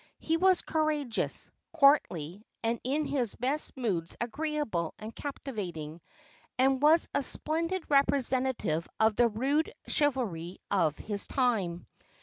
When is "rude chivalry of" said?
9.27-10.97